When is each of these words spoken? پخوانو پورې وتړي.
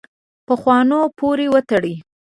پخوانو 0.47 0.99
پورې 1.17 1.47
وتړي. 1.53 1.95